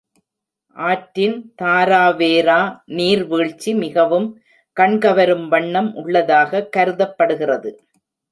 [0.75, 2.57] ஆற்றின் தாராவேரா
[2.95, 4.27] நீர்வீழ்ச்சி மிகவும்
[4.77, 7.71] கண்கவரும் வண்ணம் உள்ளதாக கருதப்படுகிறது.